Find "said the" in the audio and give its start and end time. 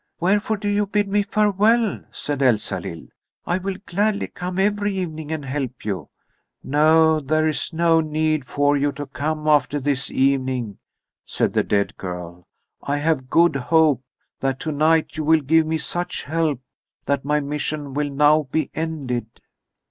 11.23-11.61